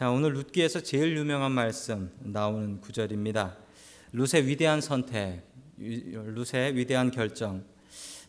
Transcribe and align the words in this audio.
자, 0.00 0.10
오늘 0.10 0.32
룻기에서 0.32 0.80
제일 0.80 1.14
유명한 1.14 1.52
말씀 1.52 2.10
나오는 2.20 2.80
구절입니다. 2.80 3.58
룻의 4.12 4.46
위대한 4.46 4.80
선택, 4.80 5.42
룻의 5.76 6.74
위대한 6.74 7.10
결정. 7.10 7.62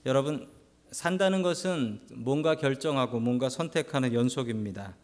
여러분 0.06 0.50
산다는 0.92 1.42
것은 1.44 2.02
뭔가 2.12 2.56
결정하고 2.56 3.22
뭔가 3.22 3.48
선택하는 3.48 4.14
연속입니다. 4.14 4.98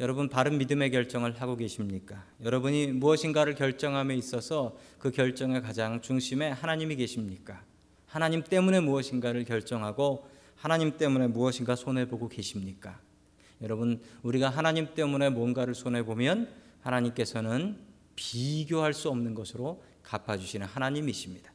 여러분 0.00 0.30
바른 0.30 0.56
믿음의 0.56 0.90
결정을 0.90 1.38
하고 1.38 1.54
계십니까? 1.54 2.24
여러분이 2.42 2.92
무엇인가를 2.92 3.54
결정함에 3.54 4.16
있어서 4.16 4.74
그 4.98 5.10
결정의 5.10 5.60
가장 5.60 6.00
중심에 6.00 6.48
하나님이 6.48 6.96
계십니까? 6.96 7.62
하나님 8.06 8.42
때문에 8.42 8.80
무엇인가를 8.80 9.44
결정하고 9.44 10.26
하나님 10.54 10.96
때문에 10.96 11.26
무엇인가 11.26 11.76
손해 11.76 12.08
보고 12.08 12.26
계십니까? 12.26 13.04
여러분 13.62 14.00
우리가 14.22 14.48
하나님 14.50 14.94
때문에 14.94 15.30
뭔가를 15.30 15.74
손해 15.74 16.02
보면 16.04 16.48
하나님께서는 16.82 17.76
비교할 18.14 18.94
수 18.94 19.08
없는 19.10 19.34
것으로 19.34 19.82
갚아 20.02 20.38
주시는 20.38 20.66
하나님이십니다. 20.66 21.52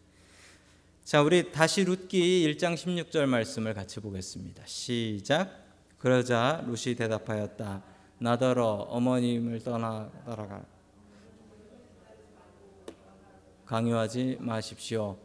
자, 1.04 1.22
우리 1.22 1.52
다시 1.52 1.84
룻기 1.84 2.48
1장 2.48 2.76
16절 2.76 3.26
말씀을 3.26 3.74
같이 3.74 4.00
보겠습니다. 4.00 4.64
시작. 4.66 5.50
그러자 5.98 6.64
룻이 6.68 6.96
대답하였다. 6.96 7.84
나더러 8.20 8.88
어머님을 8.90 9.64
떠나 9.64 10.10
따라가 10.26 10.64
강요하지 13.66 14.38
마십시오. 14.40 15.18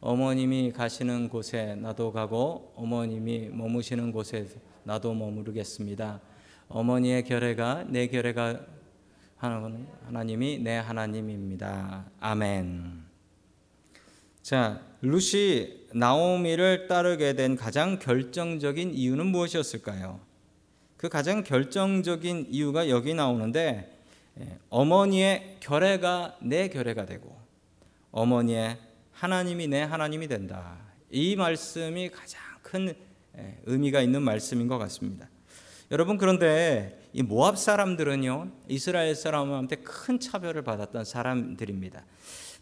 어머님이 0.00 0.72
가시는 0.72 1.28
곳에 1.28 1.74
나도 1.76 2.12
가고 2.12 2.72
어머님이 2.76 3.48
머무시는 3.48 4.12
곳에 4.12 4.46
나도 4.84 5.14
머무르겠습니다. 5.14 6.20
어머니의 6.68 7.24
결례가 7.24 7.84
내 7.88 8.06
결례가 8.06 8.60
하나님이 9.36 10.58
내 10.58 10.76
하나님입니다. 10.76 12.06
아멘. 12.20 13.04
자, 14.42 14.82
루시 15.00 15.88
나오미를 15.94 16.86
따르게 16.86 17.34
된 17.34 17.56
가장 17.56 17.98
결정적인 17.98 18.94
이유는 18.94 19.26
무엇이었을까요? 19.26 20.20
그 20.96 21.08
가장 21.08 21.42
결정적인 21.42 22.46
이유가 22.50 22.88
여기 22.88 23.14
나오는데 23.14 23.90
예, 24.40 24.58
어머니의 24.68 25.58
결례가 25.60 26.38
내 26.42 26.68
결례가 26.68 27.06
되고 27.06 27.38
어머니의 28.10 28.78
하나님이 29.12 29.68
내 29.68 29.82
하나님이 29.82 30.28
된다. 30.28 30.78
이 31.10 31.36
말씀이 31.36 32.10
가장 32.10 32.40
큰 32.62 32.88
예, 32.88 33.03
의미가 33.66 34.00
있는 34.00 34.22
말씀인 34.22 34.68
것 34.68 34.78
같습니다. 34.78 35.28
여러분 35.90 36.16
그런데 36.16 36.98
이 37.12 37.22
모압 37.22 37.58
사람들은요 37.58 38.50
이스라엘 38.68 39.14
사람한테 39.14 39.76
큰 39.76 40.18
차별을 40.18 40.62
받았던 40.62 41.04
사람들입니다. 41.04 42.04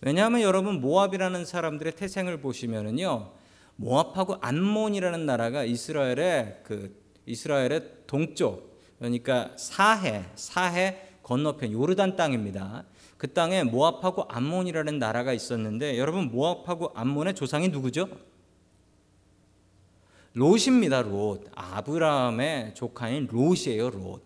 왜냐하면 0.01 0.43
여러분 0.43 0.81
모압이라는 0.81 1.45
사람들의 1.45 1.95
태생을 1.95 2.41
보시면은요 2.41 3.33
모압하고 3.77 4.37
안몬이라는 4.41 5.25
나라가 5.27 5.65
이스라엘의 5.65 6.61
그 6.65 7.01
이스라엘의 7.27 7.83
동쪽 8.07 8.81
그러니까 8.99 9.53
사해 9.57 10.25
사해 10.35 11.09
건너편 11.23 11.73
요르단 11.73 12.17
땅입니다. 12.17 12.85
그 13.17 13.33
땅에 13.33 13.63
모압하고 13.63 14.25
암몬이라는 14.29 14.99
나라가 14.99 15.33
있었는데 15.33 15.97
여러분 15.97 16.25
모압하고 16.33 16.91
암몬의 16.95 17.35
조상이 17.35 17.69
누구죠? 17.69 18.09
롯입니다. 20.35 21.03
롯. 21.03 21.51
아브라함의 21.55 22.75
조카인 22.75 23.29
롯이에요. 23.31 23.91
롯. 23.91 24.23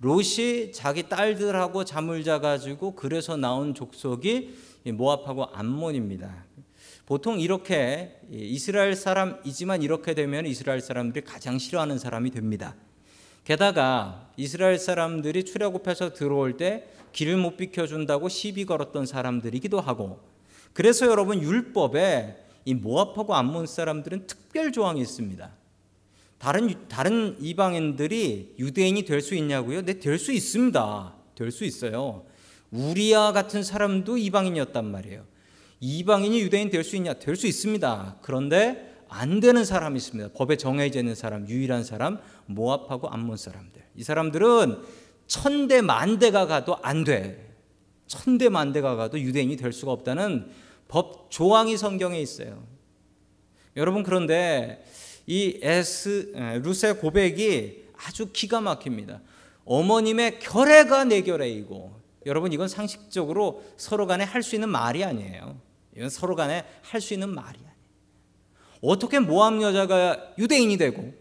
롯이 0.00 0.72
자기 0.72 1.08
딸들하고 1.08 1.84
잠을 1.84 2.22
자가지고 2.22 2.96
그래서 2.96 3.36
나온 3.36 3.74
족속이 3.74 4.54
모압하고 4.92 5.46
암몬입니다. 5.52 6.44
보통 7.06 7.40
이렇게 7.40 8.20
이스라엘 8.30 8.94
사람이지만 8.94 9.82
이렇게 9.82 10.14
되면 10.14 10.44
이스라엘 10.44 10.80
사람들이 10.80 11.24
가장 11.24 11.58
싫어하는 11.58 11.98
사람이 11.98 12.30
됩니다. 12.30 12.74
게다가 13.44 14.30
이스라엘 14.36 14.78
사람들이 14.78 15.44
출애굽해서 15.44 16.14
들어올 16.14 16.56
때 16.56 16.88
길을 17.12 17.36
못 17.36 17.56
비켜준다고 17.56 18.28
시비 18.28 18.66
걸었던 18.66 19.06
사람들이기도 19.06 19.80
하고 19.80 20.20
그래서 20.72 21.06
여러분 21.06 21.40
율법에 21.40 22.45
이 22.66 22.74
모압하고 22.74 23.34
암몬 23.34 23.66
사람들은 23.66 24.26
특별 24.26 24.72
조항이 24.72 25.00
있습니다. 25.00 25.50
다른 26.38 26.88
다른 26.88 27.36
이방인들이 27.40 28.56
유대인이 28.58 29.04
될 29.04 29.22
수 29.22 29.34
있냐고요? 29.36 29.82
네, 29.82 29.94
될 30.00 30.18
수 30.18 30.32
있습니다. 30.32 31.14
될 31.36 31.50
수 31.50 31.64
있어요. 31.64 32.26
우리야 32.72 33.32
같은 33.32 33.62
사람도 33.62 34.18
이방인이었단 34.18 34.84
말이에요. 34.84 35.24
이방인이 35.80 36.40
유대인 36.40 36.68
될 36.68 36.82
수 36.82 36.96
있냐? 36.96 37.14
될 37.14 37.36
수 37.36 37.46
있습니다. 37.46 38.18
그런데 38.20 38.94
안 39.08 39.38
되는 39.38 39.64
사람이 39.64 39.96
있습니다. 39.96 40.30
법에 40.34 40.56
정해져 40.56 40.98
있는 40.98 41.14
사람, 41.14 41.48
유일한 41.48 41.84
사람, 41.84 42.18
모압하고 42.46 43.08
암몬 43.08 43.36
사람들. 43.36 43.80
이 43.94 44.02
사람들은 44.02 44.82
천대 45.28 45.82
만대가 45.82 46.46
가도 46.46 46.76
안 46.82 47.04
돼. 47.04 47.54
천대 48.08 48.48
만대가 48.48 48.96
가도 48.96 49.20
유대인이 49.20 49.56
될 49.56 49.72
수가 49.72 49.92
없다는 49.92 50.48
법 50.88 51.30
조항이 51.30 51.76
성경에 51.76 52.20
있어요. 52.20 52.66
여러분 53.76 54.02
그런데 54.02 54.84
이 55.26 55.58
에스 55.62 56.32
루세 56.62 56.94
고백이 56.94 57.86
아주 57.96 58.30
기가 58.32 58.60
막힙니다. 58.60 59.20
어머님의 59.64 60.38
결례가 60.38 61.04
내 61.04 61.22
결례이고 61.22 62.00
여러분 62.26 62.52
이건 62.52 62.68
상식적으로 62.68 63.64
서로 63.76 64.06
간에 64.06 64.24
할 64.24 64.42
수 64.42 64.54
있는 64.54 64.68
말이 64.68 65.04
아니에요. 65.04 65.60
이건 65.96 66.08
서로 66.10 66.36
간에 66.36 66.64
할 66.82 67.00
수 67.00 67.14
있는 67.14 67.28
말이 67.30 67.58
아니에요. 67.58 67.76
어떻게 68.82 69.18
모함 69.18 69.62
여자가 69.62 70.34
유대인이 70.38 70.76
되고 70.76 71.12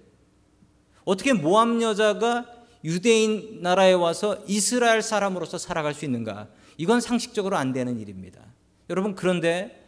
어떻게 1.04 1.34
모함 1.34 1.82
여자가 1.82 2.46
유대인 2.84 3.62
나라에 3.62 3.94
와서 3.94 4.44
이스라엘 4.48 5.02
사람으로서 5.02 5.58
살아갈 5.58 5.94
수 5.94 6.06
있는가? 6.06 6.48
이건 6.78 7.02
상식적으로 7.02 7.58
안 7.58 7.74
되는 7.74 8.00
일입니다. 8.00 8.42
여러분 8.90 9.16
그런데 9.16 9.84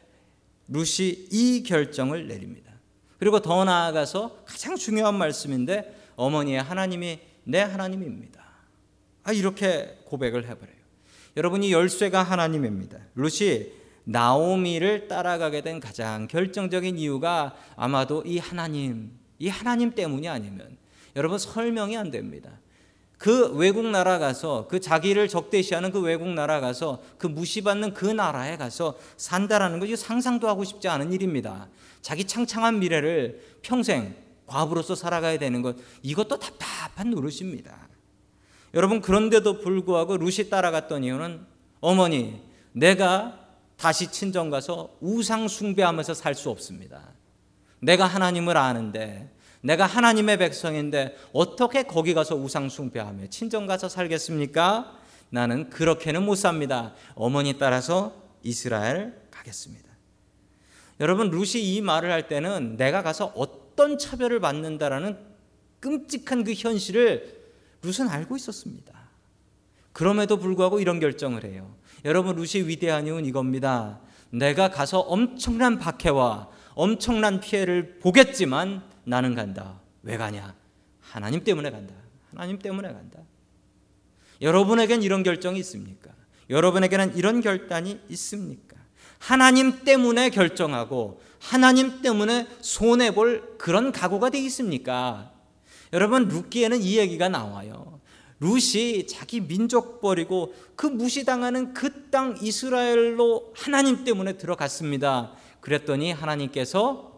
루시 0.68 1.28
이 1.31 1.63
결정을 1.63 2.28
내립니다. 2.28 2.74
그리고 3.19 3.40
더 3.40 3.63
나아가서 3.63 4.44
가장 4.46 4.75
중요한 4.75 5.16
말씀인데 5.16 5.96
어머니의 6.16 6.62
하나님이 6.62 7.19
내 7.44 7.62
하나님입니다. 7.62 8.46
아, 9.24 9.31
이렇게 9.31 9.97
고백을 10.06 10.47
해버려요. 10.47 10.78
여러분이 11.36 11.72
열쇠가 11.72 12.24
하나님입니다. 12.24 12.97
루시 13.16 13.74
나오미를 14.06 15.07
따라가게 15.07 15.62
된 15.62 15.80
가장 15.80 16.28
결정적인 16.28 16.97
이유가 16.97 17.56
아마도 17.75 18.24
이 18.25 18.38
하나님, 18.38 19.12
이 19.38 19.50
하나님 19.50 19.91
때문이 19.91 20.28
아니면 20.30 20.78
여러분 21.16 21.38
설명이 21.38 21.97
안 21.97 22.09
됩니다. 22.09 22.59
그 23.18 23.52
외국 23.56 23.86
나라 23.88 24.20
가서 24.20 24.68
그 24.70 24.80
자기를 24.80 25.28
적대시하는 25.28 25.92
그 25.92 26.00
외국 26.00 26.28
나라 26.30 26.60
가서 26.60 27.02
그 27.18 27.26
무시받는 27.28 27.94
그 27.94 28.06
나라에 28.06 28.58
가서 28.58 28.98
산다라는 29.18 29.80
거 29.80 29.96
상상도 29.96 30.48
하고 30.48 30.64
싶지 30.64 30.88
않은 30.88 31.12
일입니다. 31.12 31.68
자기 32.02 32.26
창창한 32.26 32.80
미래를 32.80 33.42
평생 33.64 34.16
과부로서 34.46 34.96
살아가야 34.96 35.40
되는 35.40 35.62
것 35.62 35.76
이것도 36.04 36.38
답답한 36.40 37.10
노릇입니다. 37.10 37.76
여러분 38.74 39.02
그런데도 39.02 39.62
불구하고 39.62 40.18
루시 40.18 40.50
따라갔던 40.50 41.04
이유는 41.04 41.42
어머니 41.80 42.42
내가 42.72 43.40
다시 43.78 44.12
친정 44.12 44.50
가서 44.50 44.90
우상 45.02 45.48
숭배하면서 45.48 46.14
살 46.14 46.36
수 46.36 46.50
없습니다. 46.50 47.02
내가 47.80 48.06
하나님을 48.06 48.58
아는데 48.58 49.32
내가 49.62 49.85
하나님의 49.85 50.38
백성인데 50.38 51.16
어떻게 51.34 51.84
거기 51.84 52.13
가서 52.13 52.35
우상 52.35 52.69
숭배하며 52.69 53.28
친정 53.28 53.66
가서 53.66 53.90
살겠습니까? 53.90 54.97
나는 55.29 55.69
그렇게는 55.69 56.24
못 56.24 56.36
삽니다. 56.36 56.94
어머니 57.15 57.57
따라서 57.57 58.13
이스라엘 58.44 59.13
가겠습니다. 59.31 59.88
여러분 61.00 61.30
루시 61.30 61.62
이 61.62 61.81
말을 61.81 62.12
할 62.12 62.27
때는 62.27 62.77
내가 62.77 63.04
가서 63.04 63.33
어떤 63.36 63.98
차별을 63.98 64.39
받는다라는 64.39 65.18
끔찍한 65.80 66.44
그 66.44 66.53
현실을 66.53 67.38
룻은 67.81 68.10
알고 68.10 68.36
있었습니다. 68.36 68.94
그럼에도 69.92 70.38
불구하고 70.38 70.80
이런 70.80 71.00
결정을 71.00 71.44
해요. 71.44 71.75
여러분 72.06 72.36
루시 72.36 72.68
위대한 72.68 73.06
이유는 73.06 73.25
이겁니다. 73.25 74.00
내가 74.30 74.69
가서 74.69 75.00
엄청난 75.00 75.80
박해와 75.80 76.50
엄청난 76.75 77.39
피해를 77.39 78.00
보겠지만 78.00 78.83
나는 79.07 79.36
간다. 79.36 79.80
왜 80.04 80.18
가냐? 80.18 80.54
하나님 81.00 81.44
때문에 81.44 81.71
간다. 81.71 81.94
하나님 82.30 82.59
때문에 82.59 82.92
간다. 82.92 83.19
여러분에겐 84.42 85.01
이런 85.01 85.24
결정이 85.24 85.59
있습니까? 85.59 86.12
여러분에게는 86.50 87.15
이런 87.15 87.42
결단이 87.42 88.00
있습니까? 88.09 88.77
하나님 89.18 89.83
때문에 89.83 90.30
결정하고 90.30 91.21
하나님 91.39 92.01
때문에 92.01 92.48
손해 92.62 93.13
볼 93.13 93.57
그런 93.57 93.92
각오가 93.92 94.30
되어 94.30 94.42
있습니까? 94.42 95.31
여러분 95.94 96.27
룻기에는 96.27 96.81
이 96.81 96.98
얘기가 96.98 97.30
나와요. 97.30 98.00
룻이 98.39 99.07
자기 99.07 99.42
민족 99.42 100.01
버리고 100.01 100.53
그 100.75 100.86
무시당하는 100.86 101.74
그 101.74 101.98
땅 102.12 102.38
이스라엘로 102.42 103.53
하나님 103.56 104.03
때문에 104.03 104.38
들어갔습니다. 104.38 105.33
그랬더니 105.60 106.12
하나님께서 106.12 107.17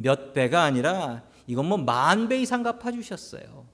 몇 0.00 0.32
배가 0.32 0.62
아니라 0.62 1.22
이건 1.46 1.66
뭐 1.66 1.78
만 1.78 2.28
배 2.28 2.40
이상 2.40 2.62
갚아주셨어요. 2.62 3.66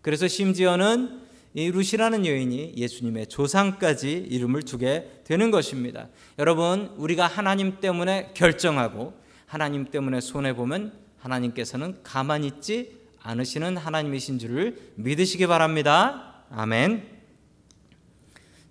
그래서 0.00 0.26
심지어는 0.28 1.20
이 1.54 1.70
룻이라는 1.70 2.24
여인이 2.26 2.74
예수님의 2.76 3.26
조상까지 3.28 4.26
이름을 4.30 4.62
두게 4.62 5.22
되는 5.24 5.50
것입니다. 5.50 6.08
여러분, 6.38 6.92
우리가 6.96 7.26
하나님 7.26 7.80
때문에 7.80 8.32
결정하고 8.34 9.14
하나님 9.46 9.86
때문에 9.86 10.20
손해 10.20 10.54
보면 10.54 10.92
하나님께서는 11.18 12.00
가만히 12.02 12.46
있지 12.46 12.96
않으시는 13.20 13.76
하나님이신 13.76 14.38
줄을 14.38 14.92
믿으시기 14.96 15.46
바랍니다. 15.46 16.44
아멘. 16.50 17.18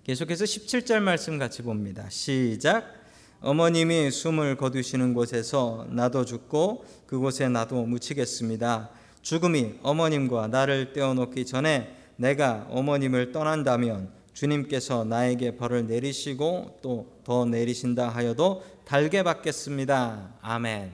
계속해서 0.04 0.44
17절 0.44 1.00
말씀 1.00 1.38
같이 1.38 1.62
봅니다. 1.62 2.08
시작. 2.08 2.94
어머님이 3.40 4.10
숨을 4.10 4.56
거두시는 4.56 5.14
곳에서 5.14 5.86
나도 5.90 6.24
죽고 6.24 6.84
그곳에 7.06 7.48
나도 7.48 7.84
묻히겠습니다. 7.86 8.90
죽음이 9.22 9.74
어머님과 9.82 10.48
나를 10.48 10.92
떼어놓기 10.92 11.46
전에 11.46 11.94
내가 12.16 12.66
어머님을 12.70 13.32
떠난다면 13.32 14.10
주님께서 14.32 15.04
나에게 15.04 15.56
벌을 15.56 15.86
내리시고 15.86 16.78
또 16.82 17.18
더 17.28 17.44
내리신다 17.44 18.08
하여도 18.08 18.64
달게 18.86 19.22
받겠습니다. 19.22 20.36
아멘. 20.40 20.90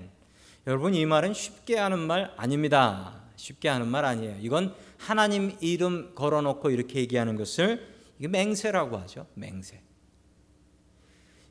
여러분 0.67 0.93
이 0.93 1.07
말은 1.07 1.33
쉽게 1.33 1.79
하는 1.79 2.01
말 2.01 2.35
아닙니다. 2.37 3.23
쉽게 3.37 3.69
하는 3.69 3.87
말 3.87 4.05
아니에요. 4.05 4.39
이건 4.41 4.75
하나님 4.99 5.57
이름 5.61 6.13
걸어놓고 6.17 6.71
이렇게 6.71 6.99
얘기하는 6.99 7.37
것을 7.37 7.87
이게 8.19 8.27
맹세라고 8.27 8.97
하죠. 8.97 9.29
맹세. 9.35 9.84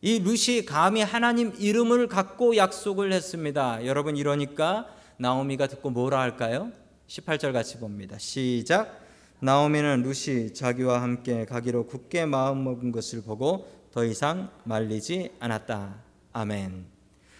이 0.05 0.19
룻이 0.19 0.65
감히 0.65 1.01
하나님 1.01 1.53
이름을 1.57 2.09
갖고 2.09 2.57
약속을 2.57 3.13
했습니다. 3.13 3.85
여러분 3.85 4.17
이러니까 4.17 4.85
나오미가 5.15 5.67
듣고 5.67 5.91
뭐라 5.91 6.19
할까요? 6.19 6.73
18절 7.07 7.53
같이 7.53 7.77
봅니다. 7.77 8.17
시작. 8.17 8.99
나오미는 9.39 10.03
룻이 10.03 10.53
자기와 10.53 11.01
함께 11.01 11.45
가기로 11.45 11.87
굳게 11.87 12.25
마음먹은 12.25 12.91
것을 12.91 13.21
보고 13.23 13.65
더 13.93 14.03
이상 14.03 14.49
말리지 14.65 15.31
않았다. 15.39 15.95
아멘. 16.33 16.83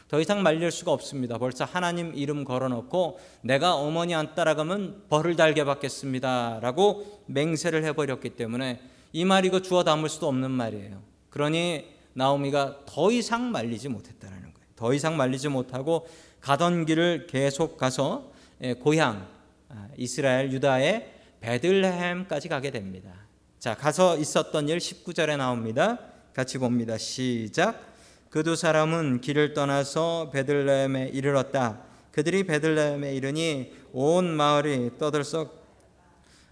더 0.08 0.22
이상 0.22 0.42
말릴 0.42 0.72
수가 0.72 0.94
없습니다. 0.94 1.38
벌써 1.40 1.66
하나님 1.66 2.16
이름 2.16 2.46
걸어놓고 2.46 3.20
내가 3.42 3.76
어머니 3.76 4.16
안 4.16 4.36
따라가면 4.36 5.04
벌을 5.10 5.36
달게 5.36 5.66
받겠습니다라고 5.66 7.24
맹세를 7.26 7.84
해버렸기 7.84 8.30
때문에 8.38 8.80
이 9.12 9.26
말 9.26 9.44
이거 9.44 9.62
주워 9.62 9.84
담을 9.84 10.08
수도 10.08 10.30
없는 10.30 10.50
말이에요. 10.50 11.02
그러니 11.30 11.92
나오미가 12.14 12.82
더 12.86 13.12
이상 13.12 13.52
말리지 13.52 13.90
못했다라는 13.90 14.42
거예요. 14.42 14.68
더 14.76 14.94
이상 14.94 15.18
말리지 15.18 15.50
못하고 15.50 16.08
가던 16.42 16.86
길을 16.86 17.28
계속 17.28 17.78
가서 17.78 18.32
예, 18.62 18.74
고향 18.74 19.28
아, 19.70 19.88
이스라엘 19.98 20.52
유다의 20.52 21.12
베들레헴까지 21.42 22.50
가게 22.50 22.72
됩니다. 22.72 23.12
자, 23.60 23.76
가서 23.76 24.18
있었던 24.18 24.70
일 24.70 24.78
19절에 24.78 25.38
나옵니다. 25.38 26.00
같이 26.34 26.58
봅니다. 26.58 26.98
시작. 26.98 27.94
그 28.34 28.42
두 28.42 28.56
사람은 28.56 29.22
길을 29.22 29.54
떠나서 29.54 30.32
베들레헴에 30.34 31.10
이르렀다. 31.14 31.84
그들이 32.12 32.46
베들레헴에 32.46 33.14
이르니 33.14 33.72
온 33.92 34.26
마을이 34.26 34.98
떠들썩 34.98 35.62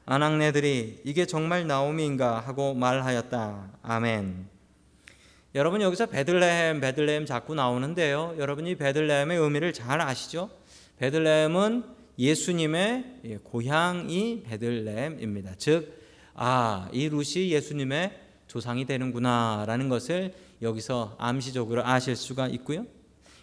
아낙네들이 0.05 1.01
이게 1.03 1.25
정말 1.25 1.65
나오미인가 1.65 2.39
하고 2.39 2.75
말하였다. 2.75 3.79
아멘. 3.81 4.50
여러분 5.53 5.81
여기서 5.81 6.05
베들레헴 6.05 6.79
베들레헴 6.79 7.25
자꾸 7.25 7.55
나오는데요. 7.55 8.35
여러분이 8.37 8.75
베들레헴의 8.75 9.37
의미를 9.37 9.73
잘 9.73 9.99
아시죠? 9.99 10.49
베들레헴은 10.97 11.83
예수님의 12.17 13.05
예, 13.25 13.37
고향이 13.37 14.43
베들레헴입니다. 14.43 15.55
즉, 15.57 15.99
아, 16.35 16.87
이 16.93 17.09
룻이 17.09 17.51
예수님의 17.51 18.17
조상이 18.47 18.85
되는구나라는 18.85 19.89
것을 19.89 20.33
여기서 20.61 21.15
암시적으로 21.19 21.85
아실 21.85 22.15
수가 22.15 22.47
있고요. 22.47 22.85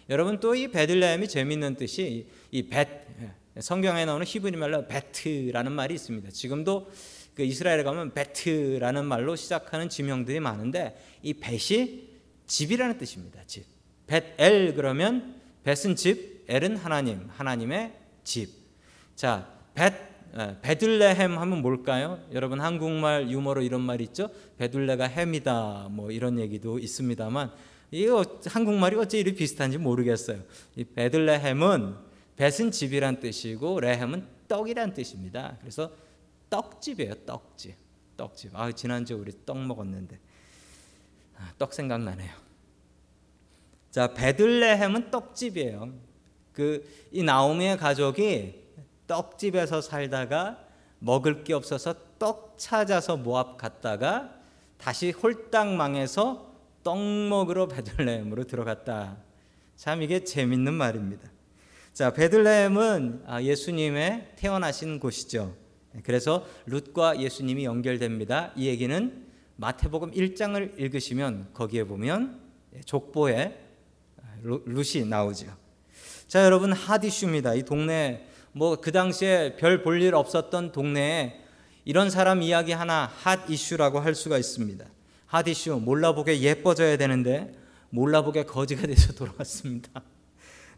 여러분 0.09 0.39
또 0.39 0.55
이 0.55 0.69
베들레헴이 0.69 1.27
재밌는 1.27 1.75
뜻이 1.75 2.25
이 2.49 2.63
벳, 2.63 2.87
예, 3.21 3.61
성경에 3.61 4.05
나오는 4.05 4.25
히브리 4.25 4.57
말로 4.57 4.87
베트라는 4.87 5.71
말이 5.71 5.93
있습니다. 5.93 6.31
지금도 6.31 6.89
그 7.39 7.45
이스라엘에 7.45 7.83
가면 7.83 8.13
베트라는 8.13 9.05
말로 9.05 9.37
시작하는 9.37 9.87
지명들이 9.87 10.41
많은데 10.41 11.01
이 11.23 11.33
벳이 11.35 12.09
집이라는 12.45 12.97
뜻입니다. 12.97 13.41
집. 13.47 13.63
벳엘 14.07 14.75
그러면 14.75 15.39
벳은 15.63 15.95
집, 15.95 16.43
엘은 16.49 16.75
하나님, 16.75 17.29
하나님의 17.29 17.93
집. 18.25 18.49
자, 19.15 19.47
벳 19.73 19.93
베들레헴 20.61 21.37
하면 21.37 21.61
뭘까요? 21.61 22.19
여러분 22.33 22.59
한국말 22.59 23.31
유머로 23.31 23.61
이런 23.61 23.79
말 23.81 24.01
있죠? 24.01 24.29
베들레가 24.57 25.05
햄이다. 25.05 25.87
뭐 25.91 26.11
이런 26.11 26.39
얘기도 26.39 26.77
있습니다만 26.77 27.51
이거 27.91 28.25
한국말이 28.47 28.97
어째 28.97 29.17
이리 29.17 29.33
비슷한지 29.33 29.77
모르겠어요. 29.77 30.41
이 30.75 30.83
베들레헴은 30.83 31.95
벳은 32.35 32.71
집이란 32.71 33.21
뜻이고 33.21 33.79
레헴은 33.79 34.27
떡이란 34.49 34.93
뜻입니다. 34.93 35.55
그래서 35.61 35.89
떡집이에요. 36.49 37.13
떡집. 37.25 37.75
떡집. 38.17 38.55
아 38.55 38.71
지난주 38.71 39.15
우리 39.15 39.31
떡 39.45 39.57
먹었는데 39.59 40.19
아, 41.37 41.53
떡 41.57 41.73
생각나네요. 41.73 42.31
자 43.91 44.13
베들레헴은 44.13 45.11
떡집이에요. 45.11 45.93
그 46.53 46.99
이 47.11 47.23
나오미의 47.23 47.77
가족이 47.77 48.55
떡집에서 49.07 49.81
살다가 49.81 50.59
먹을 50.99 51.43
게 51.43 51.53
없어서 51.53 51.95
떡 52.19 52.55
찾아서 52.57 53.17
모압 53.17 53.57
갔다가 53.57 54.35
다시 54.77 55.11
홀딱 55.11 55.73
망해서 55.73 56.53
떡 56.83 56.99
먹으러 56.99 57.67
베들레헴으로 57.67 58.43
들어갔다. 58.43 59.17
참 59.75 60.01
이게 60.01 60.23
재밌는 60.23 60.73
말입니다. 60.73 61.29
자 61.93 62.13
베들레헴은 62.13 63.23
아, 63.25 63.41
예수님의 63.41 64.33
태어나신 64.35 64.99
곳이죠. 64.99 65.55
그래서 66.03 66.45
룻과 66.65 67.19
예수님이 67.19 67.65
연결됩니다. 67.65 68.51
이 68.55 68.67
얘기는 68.67 69.25
마태복음 69.55 70.11
1장을 70.11 70.79
읽으시면 70.79 71.49
거기에 71.53 71.83
보면 71.83 72.39
족보에 72.85 73.59
룻이 74.41 75.05
나오죠. 75.05 75.47
자, 76.27 76.45
여러분 76.45 76.71
핫 76.73 77.03
이슈입니다. 77.03 77.55
이 77.55 77.63
동네 77.63 78.25
뭐 78.51 78.77
그 78.77 78.91
당시에 78.91 79.55
별 79.57 79.83
볼 79.83 80.01
일 80.01 80.15
없었던 80.15 80.71
동네에 80.71 81.41
이런 81.85 82.09
사람 82.09 82.41
이야기 82.41 82.71
하나 82.71 83.09
핫 83.21 83.49
이슈라고 83.49 83.99
할 83.99 84.15
수가 84.15 84.37
있습니다. 84.37 84.85
핫 85.25 85.47
이슈 85.47 85.75
몰라보게 85.83 86.41
예뻐져야 86.41 86.97
되는데 86.97 87.53
몰라보게 87.89 88.43
거지가 88.43 88.87
돼서 88.87 89.13
돌아왔습니다. 89.17 89.89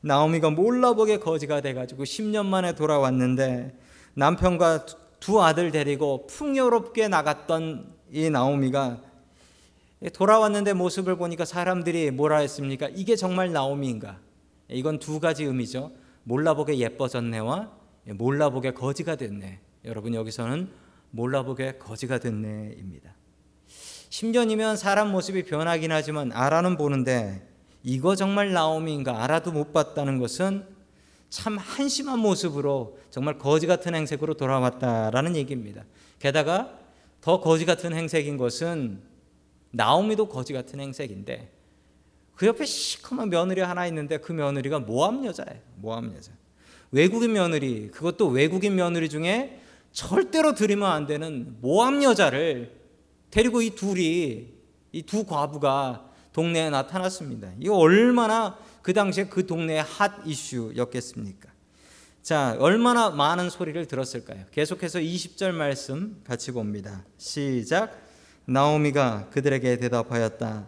나오미가 0.01 0.49
몰라보게 0.49 1.19
거지가 1.19 1.61
돼가지고 1.61 2.03
10년 2.05 2.45
만에 2.47 2.73
돌아왔는데 2.73 3.77
남편과 4.15 4.85
두 5.21 5.41
아들 5.41 5.71
데리고 5.71 6.25
풍요롭게 6.25 7.07
나갔던 7.07 7.93
이 8.11 8.29
나오미가 8.29 9.01
돌아왔는데 10.13 10.73
모습을 10.73 11.15
보니까 11.15 11.45
사람들이 11.45 12.09
뭐라 12.09 12.39
했습니까? 12.39 12.89
이게 12.89 13.15
정말 13.15 13.53
나오미인가? 13.53 14.19
이건 14.67 14.97
두 14.97 15.19
가지 15.19 15.43
의미죠. 15.43 15.91
몰라보게 16.23 16.79
예뻐졌네와 16.79 17.71
몰라보게 18.07 18.71
거지가 18.71 19.15
됐네. 19.15 19.59
여러분 19.85 20.15
여기서는 20.15 20.69
몰라보게 21.11 21.73
거지가 21.77 22.17
됐네입니다. 22.17 23.13
10년이면 24.09 24.75
사람 24.75 25.11
모습이 25.11 25.43
변하긴 25.43 25.91
하지만 25.91 26.31
알아는 26.31 26.77
보는데 26.77 27.47
이거 27.83 28.15
정말 28.15 28.53
나오미인가 28.53 29.23
알아도 29.23 29.51
못 29.51 29.71
봤다는 29.71 30.17
것은 30.17 30.65
참 31.31 31.57
한심한 31.57 32.19
모습으로 32.19 32.97
정말 33.09 33.39
거지 33.39 33.65
같은 33.65 33.95
행색으로 33.95 34.33
돌아왔다라는 34.35 35.37
얘기입니다. 35.37 35.85
게다가 36.19 36.77
더 37.21 37.39
거지 37.39 37.65
같은 37.65 37.93
행색인 37.93 38.35
것은 38.35 39.01
나오미도 39.71 40.27
거지 40.27 40.51
같은 40.51 40.81
행색인데 40.81 41.49
그 42.35 42.45
옆에 42.47 42.65
시커먼 42.65 43.29
며느리 43.29 43.61
하나 43.61 43.87
있는데 43.87 44.17
그 44.17 44.33
며느리가 44.33 44.79
모함 44.79 45.25
여자예요. 45.25 45.61
모함 45.77 46.13
여자. 46.15 46.33
외국인 46.91 47.31
며느리 47.31 47.87
그것도 47.89 48.27
외국인 48.27 48.75
며느리 48.75 49.07
중에 49.07 49.61
절대로 49.93 50.53
들이면 50.53 50.91
안 50.91 51.07
되는 51.07 51.55
모함 51.61 52.03
여자를 52.03 52.75
데리고 53.31 53.61
이 53.61 53.69
둘이 53.69 54.49
이 54.91 55.03
두 55.03 55.23
과부가 55.25 56.09
동네에 56.33 56.69
나타났습니다. 56.69 57.51
이거 57.61 57.77
얼마나 57.77 58.57
그 58.81 58.93
당시에 58.93 59.25
그 59.25 59.45
동네의 59.45 59.83
핫 59.83 60.25
이슈였겠습니까? 60.25 61.49
자, 62.21 62.55
얼마나 62.59 63.09
많은 63.09 63.49
소리를 63.49 63.83
들었을까요? 63.87 64.45
계속해서 64.51 64.99
20절 64.99 65.51
말씀 65.51 66.21
같이 66.25 66.51
봅니다. 66.51 67.03
시작. 67.17 67.99
나오미가 68.45 69.29
그들에게 69.31 69.77
대답하였다. 69.77 70.67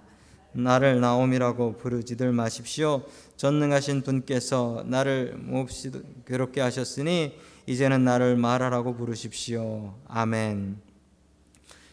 나를 0.53 0.99
나오미라고 0.99 1.77
부르지들 1.77 2.31
마십시오. 2.31 3.03
전능하신 3.37 4.01
분께서 4.01 4.83
나를 4.87 5.35
몹시 5.37 5.91
괴롭게 6.25 6.61
하셨으니 6.61 7.37
이제는 7.65 8.03
나를 8.03 8.35
말하라고 8.37 8.95
부르십시오. 8.95 9.95
아멘. 10.07 10.77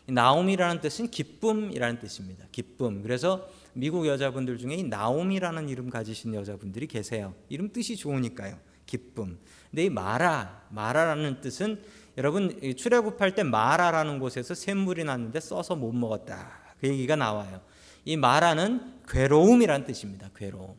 나오미라는 0.07 0.81
뜻은 0.81 1.11
기쁨이라는 1.11 2.01
뜻입니다. 2.01 2.45
기쁨. 2.53 3.03
그래서 3.03 3.49
미국 3.73 4.07
여자분들 4.07 4.59
중에 4.59 4.75
이 4.75 4.83
나오미라는 4.83 5.69
이름 5.69 5.91
가지신 5.91 6.35
여자분들이 6.35 6.87
계세요. 6.87 7.35
이름 7.49 7.73
뜻이 7.73 7.97
좋으니까요. 7.97 8.59
기쁨. 8.87 9.39
근데 9.71 9.85
이 9.85 9.91
마라, 9.91 10.67
마라라는 10.71 11.41
뜻은 11.41 11.81
여러분 12.19 12.61
출애굽할 12.77 13.35
때 13.35 13.43
마라라는 13.45 14.19
곳에서 14.19 14.55
샘물이 14.55 15.05
났는데 15.05 15.39
써서 15.41 15.77
못 15.77 15.93
먹었다. 15.93 16.51
그 16.81 16.89
얘기가 16.89 17.15
나와요. 17.17 17.61
이 18.05 18.17
마라는 18.17 19.01
괴로움이란 19.09 19.85
뜻입니다. 19.85 20.31
괴로움. 20.35 20.75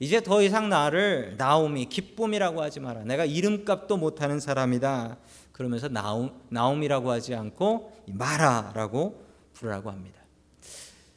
이제 0.00 0.20
더 0.20 0.42
이상 0.42 0.68
나를 0.68 1.36
나옴이 1.36 1.88
기쁨이라고 1.88 2.62
하지 2.62 2.80
마라. 2.80 3.04
내가 3.04 3.24
이름값도 3.24 3.98
못하는 3.98 4.40
사람이다. 4.40 5.18
그러면서 5.52 5.88
나옴, 5.88 6.32
나옴이라고 6.48 7.10
하지 7.10 7.34
않고 7.34 7.92
마라라고 8.08 9.24
부르라고 9.52 9.90
합니다. 9.90 10.21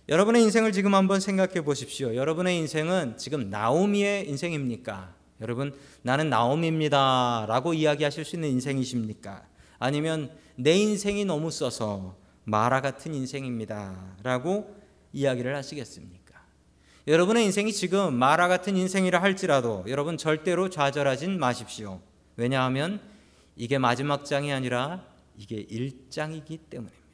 여러분의 0.08 0.44
인생을 0.44 0.72
지금 0.72 0.94
한번 0.94 1.20
생각해 1.20 1.62
보십시오. 1.62 2.14
여러분의 2.16 2.60
인생은 2.60 3.18
지금 3.18 3.50
나오미의 3.50 4.30
인생입니까? 4.30 5.16
여러분 5.42 5.76
나는 6.04 6.30
나옴입니다 6.30 7.46
라고 7.48 7.74
이야기하실 7.74 8.24
수 8.24 8.36
있는 8.36 8.50
인생이십니까? 8.50 9.48
아니면 9.80 10.30
내 10.56 10.76
인생이 10.78 11.26
너무 11.26 11.50
써서 11.50 12.16
마라 12.44 12.82
같은 12.82 13.16
인생입니다 13.16 14.18
라고 14.22 14.76
이야기를 15.12 15.56
하시겠습니까? 15.56 16.40
여러분의 17.08 17.46
인생이 17.46 17.74
지금 17.74 18.14
마라 18.14 18.48
같은 18.48 18.78
인생이라 18.78 19.20
할지라도 19.24 19.86
여러분 19.88 20.18
절대로 20.18 20.70
좌절하진 20.70 21.40
마십시오. 21.40 22.00
왜냐하면 22.38 23.02
이게 23.56 23.80
마지막 23.80 24.24
장이 24.24 24.54
아니라 24.54 25.04
이게 25.36 25.56
일장이기 25.56 26.58
때문입니다. 26.70 27.05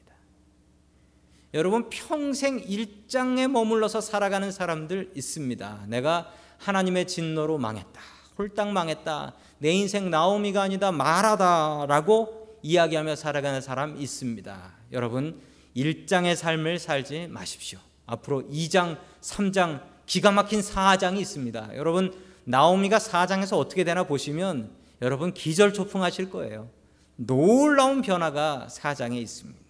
여러분 1.53 1.89
평생 1.89 2.60
일장에 2.60 3.48
머물러서 3.48 4.00
살아가는 4.00 4.51
사람들 4.51 5.12
있습니다. 5.15 5.86
내가 5.88 6.31
하나님의 6.60 7.08
진노로 7.08 7.58
망했다. 7.58 8.00
홀딱 8.38 8.70
망했다. 8.70 9.34
내 9.60 9.72
인생 9.72 10.10
나오미가 10.10 10.62
아니다. 10.62 10.91
말하다라고 10.91 12.60
이야기하며 12.63 13.15
살아가는 13.15 13.60
사람 13.60 14.00
있습니다. 14.00 14.72
여러분 14.93 15.41
일장의 15.74 16.36
삶을 16.36 16.79
살지 16.79 17.27
마십시오. 17.27 17.79
앞으로 18.05 18.43
2장, 18.50 18.98
3장 19.22 19.81
기가 20.05 20.31
막힌 20.31 20.62
4장이 20.62 21.20
있습니다. 21.20 21.75
여러분 21.75 22.13
나오미가 22.46 22.98
4장에서 22.98 23.58
어떻게 23.58 23.84
되나 23.84 24.03
보시면 24.03 24.72
여러분 25.01 25.34
기절초풍하실 25.34 26.29
거예요. 26.29 26.70
놀라운 27.17 28.01
변화가 28.01 28.67
4장에 28.70 29.15
있습니다. 29.17 29.61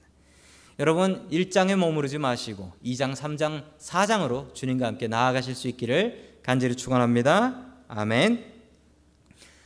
여러분 0.80 1.28
1장에 1.30 1.76
머무르지 1.76 2.18
마시고 2.18 2.72
2장, 2.84 3.14
3장, 3.14 3.64
4장으로 3.78 4.54
주님과 4.54 4.88
함께 4.88 5.08
나아가실 5.08 5.54
수 5.54 5.68
있기를 5.68 6.40
간절히 6.44 6.76
축원합니다. 6.76 7.66
아멘. 7.88 8.46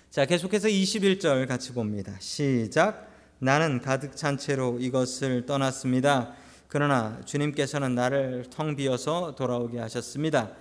자, 0.09 0.25
계속해서 0.25 0.67
21절 0.67 1.47
같이 1.47 1.73
봅니다. 1.73 2.15
시작. 2.19 3.11
나는 3.37 3.81
가득 3.81 4.15
찬 4.15 4.37
채로 4.37 4.79
이것을 4.79 5.45
떠났습니다. 5.45 6.33
그러나 6.67 7.21
주님께서는 7.25 7.93
나를 7.93 8.45
텅 8.49 8.75
비어서 8.75 9.35
돌아오게 9.35 9.77
하셨습니다. 9.79 10.51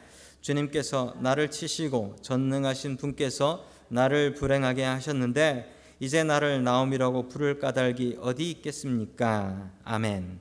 주님께서 0.43 1.15
나를 1.21 1.51
치시고 1.51 2.17
전능하신 2.21 2.99
분께서 2.99 3.67
나를 3.89 4.35
불행하게 4.35 4.85
하셨는데 4.85 5.73
이제 6.05 6.23
나를 6.23 6.63
나옴이라고 6.63 7.29
부를 7.29 7.59
까닭이 7.59 8.19
어디 8.21 8.51
있겠습니까? 8.51 9.71
아멘. 9.85 10.39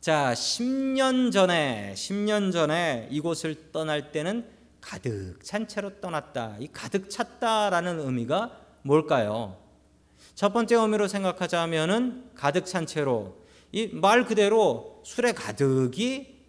자, 0.00 0.32
10년 0.34 1.30
전에 1.30 1.92
10년 1.96 2.50
전에 2.50 3.06
이곳을 3.12 3.70
떠날 3.70 4.10
때는 4.10 4.44
가득 4.80 5.38
찬 5.44 5.68
채로 5.68 6.00
떠났다. 6.00 6.56
이 6.58 6.66
가득 6.72 7.08
찼다라는 7.08 8.00
의미가 8.00 8.58
뭘까요? 8.82 9.56
첫 10.34 10.52
번째 10.52 10.74
의미로 10.74 11.06
생각하자면은 11.06 12.30
가득 12.34 12.66
찬 12.66 12.84
채로 12.84 13.36
이 13.70 13.90
말 13.92 14.24
그대로 14.24 15.00
술에 15.04 15.30
가득이 15.30 16.40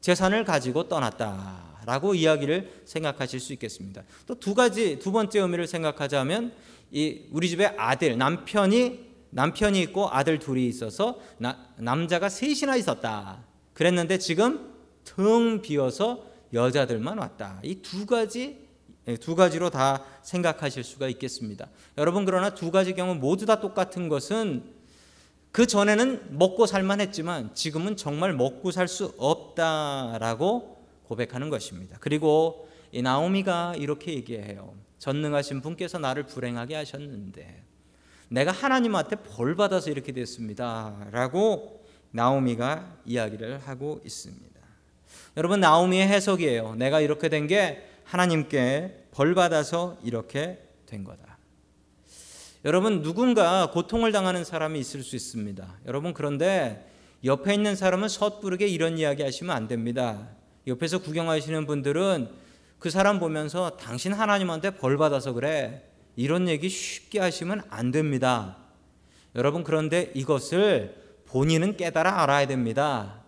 재산을 0.00 0.44
가지고 0.44 0.88
떠났다라고 0.88 2.14
이야기를 2.14 2.84
생각하실 2.86 3.40
수 3.40 3.52
있겠습니다. 3.52 4.04
또 4.26 4.34
두 4.36 4.54
가지 4.54 4.98
두 4.98 5.12
번째 5.12 5.40
의미를 5.40 5.66
생각하자면 5.66 6.54
이 6.90 7.26
우리 7.32 7.48
집에 7.48 7.66
아들 7.66 8.16
남편이 8.16 9.08
남편이 9.30 9.80
있고 9.82 10.08
아들 10.10 10.38
둘이 10.38 10.66
있어서 10.68 11.20
나, 11.38 11.68
남자가 11.76 12.28
셋이나 12.28 12.76
있었다. 12.76 13.44
그랬는데 13.74 14.18
지금 14.18 14.72
텅 15.04 15.60
비어서 15.60 16.24
여자들만 16.52 17.18
왔다. 17.18 17.60
이 17.62 17.82
두 17.82 18.06
가지 18.06 18.66
예, 19.06 19.16
두 19.16 19.34
가지로 19.34 19.70
다 19.70 20.04
생각하실 20.22 20.84
수가 20.84 21.08
있겠습니다. 21.08 21.68
여러분 21.96 22.24
그러나 22.24 22.50
두 22.54 22.70
가지 22.70 22.94
경우 22.94 23.14
모두 23.14 23.46
다 23.46 23.60
똑같은 23.60 24.08
것은 24.08 24.64
그 25.50 25.66
전에는 25.66 26.36
먹고 26.38 26.66
살만 26.66 27.00
했지만 27.00 27.54
지금은 27.54 27.96
정말 27.96 28.34
먹고 28.34 28.70
살 28.70 28.86
수 28.86 29.14
없다라고 29.16 30.76
고백하는 31.04 31.48
것입니다. 31.48 31.96
그리고 32.00 32.68
이 32.92 33.00
나오미가 33.00 33.74
이렇게 33.76 34.12
얘기해요. 34.12 34.74
전능하신 34.98 35.60
분께서 35.60 35.98
나를 35.98 36.24
불행하게 36.24 36.74
하셨는데 36.76 37.64
내가 38.28 38.52
하나님한테 38.52 39.16
벌 39.16 39.54
받아서 39.56 39.90
이렇게 39.90 40.12
됐습니다라고 40.12 41.84
나오미가 42.10 42.98
이야기를 43.04 43.58
하고 43.60 44.00
있습니다. 44.04 44.48
여러분 45.36 45.60
나오미의 45.60 46.08
해석이에요. 46.08 46.74
내가 46.74 47.00
이렇게 47.00 47.28
된 47.28 47.46
게 47.46 47.88
하나님께 48.08 49.08
벌 49.10 49.34
받아서 49.34 49.98
이렇게 50.02 50.66
된 50.86 51.04
거다. 51.04 51.38
여러분 52.64 53.02
누군가 53.02 53.70
고통을 53.70 54.12
당하는 54.12 54.44
사람이 54.44 54.78
있을 54.80 55.02
수 55.02 55.14
있습니다. 55.14 55.80
여러분 55.86 56.14
그런데 56.14 56.90
옆에 57.24 57.54
있는 57.54 57.76
사람은 57.76 58.08
섣부르게 58.08 58.66
이런 58.66 58.98
이야기 58.98 59.22
하시면 59.22 59.54
안 59.54 59.68
됩니다. 59.68 60.28
옆에서 60.66 60.98
구경하시는 60.98 61.66
분들은 61.66 62.30
그 62.78 62.90
사람 62.90 63.18
보면서 63.18 63.76
당신 63.76 64.12
하나님한테 64.12 64.70
벌 64.70 64.96
받아서 64.96 65.32
그래. 65.32 65.84
이런 66.16 66.48
얘기 66.48 66.68
쉽게 66.68 67.20
하시면 67.20 67.62
안 67.70 67.90
됩니다. 67.90 68.56
여러분 69.34 69.64
그런데 69.64 70.10
이것을 70.14 70.96
본인은 71.26 71.76
깨달아 71.76 72.22
알아야 72.22 72.46
됩니다. 72.46 73.22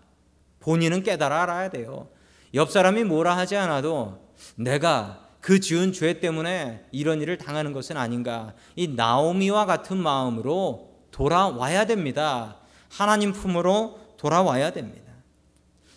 본인은 0.61 1.03
깨달아 1.03 1.43
알아야 1.43 1.71
돼요. 1.71 2.09
옆 2.55 2.71
사람이 2.71 3.05
뭐라 3.05 3.37
하지 3.37 3.57
않아도 3.57 4.31
내가 4.57 5.29
그 5.41 5.61
지은 5.61 5.93
죄 5.93 6.21
때문에 6.21 6.85
이런 6.93 7.21
일을 7.21 7.39
당하는 7.39 7.73
것은 7.73 7.97
아닌가. 7.97 8.55
이 8.77 8.89
나오미와 8.89 9.67
같은 9.67 9.97
마음으로 9.97 10.91
돌아와야 11.11 11.87
됩니다. 11.87 12.57
하나님 12.89 13.33
품으로 13.33 13.99
돌아와야 14.17 14.73
됩니다. 14.73 15.11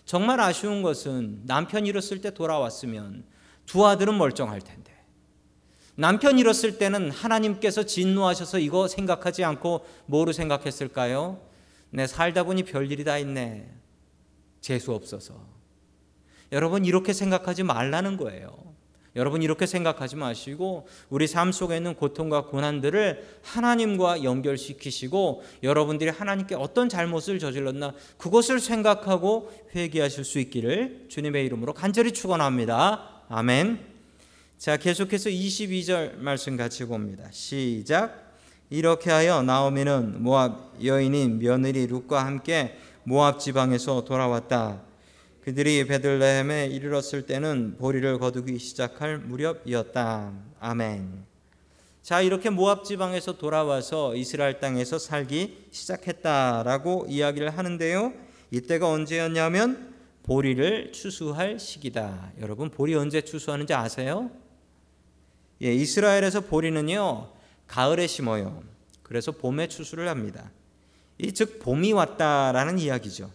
정말 0.05 0.39
아쉬운 0.39 0.81
것은 0.81 1.41
남편 1.45 1.85
잃었을 1.85 2.21
때 2.21 2.33
돌아왔으면 2.33 3.23
두 3.65 3.85
아들은 3.85 4.17
멀쩡할 4.17 4.61
텐데. 4.61 4.93
남편 5.95 6.39
잃었을 6.39 6.77
때는 6.77 7.11
하나님께서 7.11 7.83
진노하셔서 7.83 8.59
이거 8.59 8.87
생각하지 8.87 9.43
않고 9.43 9.85
뭐로 10.07 10.31
생각했을까요? 10.31 11.39
내 11.91 12.07
살다 12.07 12.43
보니 12.43 12.63
별일이 12.63 13.03
다 13.03 13.17
있네. 13.17 13.69
재수 14.61 14.93
없어서. 14.93 15.35
여러분 16.51 16.85
이렇게 16.85 17.13
생각하지 17.13 17.63
말라는 17.63 18.17
거예요. 18.17 18.73
여러분 19.15 19.43
이렇게 19.43 19.67
생각하지 19.67 20.15
마시고 20.15 20.87
우리 21.09 21.27
삶 21.27 21.51
속에 21.51 21.77
있는 21.77 21.93
고통과 21.93 22.45
고난들을 22.45 23.41
하나님과 23.43 24.23
연결시키시고 24.23 25.43
여러분들이 25.61 26.09
하나님께 26.09 26.55
어떤 26.55 26.89
잘못을 26.89 27.37
저질렀나 27.37 27.93
그것을 28.17 28.59
생각하고 28.59 29.51
회개하실 29.75 30.23
수 30.23 30.39
있기를 30.39 31.05
주님의 31.09 31.45
이름으로 31.45 31.73
간절히 31.73 32.11
축원합니다. 32.11 33.12
아멘. 33.29 33.79
자, 34.57 34.77
계속해서 34.77 35.29
22절 35.29 36.17
말씀 36.17 36.57
같이 36.57 36.85
봅니다. 36.85 37.27
시작. 37.31 38.33
이렇게 38.69 39.11
하여 39.11 39.41
나오미는 39.41 40.23
모압 40.23 40.83
여인인 40.83 41.39
며느리 41.39 41.85
룻과 41.87 42.25
함께 42.25 42.77
모압 43.03 43.39
지방에서 43.39 44.03
돌아왔다. 44.05 44.81
그들이 45.41 45.85
베들레헴에 45.85 46.67
이르렀을 46.67 47.25
때는 47.25 47.75
보리를 47.77 48.17
거두기 48.19 48.57
시작할 48.57 49.19
무렵이었다. 49.19 50.31
아멘. 50.59 51.25
자, 52.01 52.21
이렇게 52.21 52.49
모압 52.49 52.85
지방에서 52.85 53.37
돌아와서 53.37 54.15
이스라엘 54.15 54.59
땅에서 54.59 54.99
살기 54.99 55.67
시작했다라고 55.71 57.07
이야기를 57.09 57.57
하는데요. 57.57 58.13
이때가 58.51 58.89
언제였냐면 58.89 59.92
보리를 60.23 60.91
추수할 60.93 61.59
시기다. 61.59 62.31
여러분, 62.39 62.69
보리 62.69 62.95
언제 62.95 63.21
추수하는지 63.21 63.73
아세요? 63.73 64.31
예, 65.61 65.73
이스라엘에서 65.73 66.41
보리는요. 66.41 67.29
가을에 67.67 68.07
심어요. 68.07 68.63
그래서 69.03 69.31
봄에 69.31 69.67
추수를 69.67 70.07
합니다. 70.07 70.51
이 71.19 71.31
즉 71.31 71.59
봄이 71.59 71.93
왔다라는 71.93 72.79
이야기죠. 72.79 73.31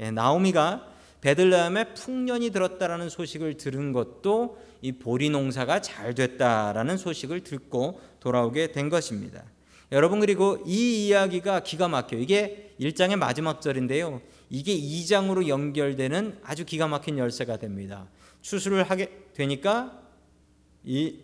예, 0.00 0.10
나오미가 0.10 0.86
베들레헴에 1.20 1.94
풍년이 1.94 2.50
들었다라는 2.50 3.08
소식을 3.10 3.56
들은 3.56 3.92
것도 3.92 4.58
이 4.82 4.92
보리 4.92 5.28
농사가 5.30 5.80
잘 5.80 6.14
됐다라는 6.14 6.96
소식을 6.96 7.44
듣고 7.44 8.00
돌아오게 8.20 8.72
된 8.72 8.88
것입니다. 8.88 9.44
여러분 9.92 10.20
그리고 10.20 10.62
이 10.66 11.06
이야기가 11.08 11.60
기가 11.60 11.88
막혀요. 11.88 12.20
이게 12.20 12.74
1장의 12.80 13.16
마지막 13.16 13.60
절인데요. 13.60 14.22
이게 14.50 14.76
2장으로 14.76 15.46
연결되는 15.46 16.40
아주 16.42 16.64
기가 16.64 16.88
막힌 16.88 17.16
열쇠가 17.18 17.56
됩니다. 17.56 18.08
추수를 18.42 18.82
하게 18.82 19.26
되니까 19.32 20.02
이 20.84 21.20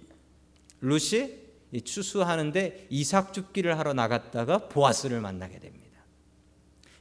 루시 0.80 1.46
이 1.72 1.80
추수하는데 1.82 2.86
이삭 2.88 3.34
줍기를 3.34 3.78
하러 3.78 3.92
나갔다가 3.92 4.68
보아스를 4.68 5.20
만나게 5.20 5.58
됩니다. 5.58 5.86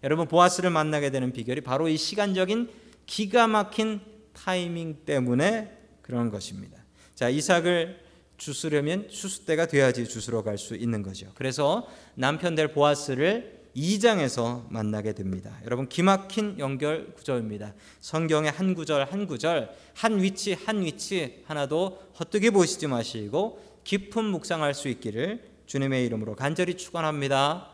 여러분 0.03 0.27
보아스를 0.27 0.71
만나게 0.71 1.11
되는 1.11 1.31
비결이 1.31 1.61
바로 1.61 1.87
이 1.87 1.97
시간적인 1.97 2.69
기가 3.05 3.47
막힌 3.47 4.01
타이밍 4.33 5.05
때문에 5.05 5.77
그런 6.01 6.29
것입니다. 6.29 6.83
자, 7.13 7.29
이삭을 7.29 8.03
주스려면 8.37 9.07
추수 9.09 9.45
때가 9.45 9.67
돼야지 9.67 10.05
주스러 10.07 10.43
갈 10.43 10.57
수 10.57 10.75
있는 10.75 11.01
거죠. 11.01 11.31
그래서 11.35 11.87
남편 12.15 12.55
될 12.55 12.73
보아스를 12.73 13.54
2장에서 13.75 14.65
만나게 14.69 15.13
됩니다. 15.13 15.57
여러분 15.65 15.89
기막힌 15.89 16.59
연결 16.59 17.13
구절입니다. 17.13 17.73
성경의 17.99 18.51
한 18.51 18.73
구절 18.73 19.05
한 19.05 19.27
구절 19.27 19.69
한 19.93 20.21
위치 20.21 20.53
한 20.53 20.81
위치 20.81 21.43
하나도 21.45 21.99
헛되게 22.19 22.51
보시지 22.51 22.87
마시고 22.87 23.61
깊은 23.83 24.23
묵상할 24.25 24.73
수 24.73 24.87
있기를 24.87 25.43
주님의 25.65 26.05
이름으로 26.05 26.35
간절히 26.35 26.75
축원합니다. 26.77 27.71